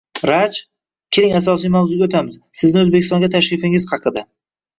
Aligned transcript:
Raj, 0.27 0.55
keling 1.17 1.35
asosiy 1.39 1.71
mavzuga 1.75 2.07
oʻtamiz, 2.07 2.39
sizni 2.63 2.83
Oʻzbekistonga 2.85 3.31
tashrifingiz 3.37 3.87
haqida? 3.95 4.27